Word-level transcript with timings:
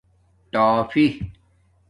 ٹآفی 0.53 1.05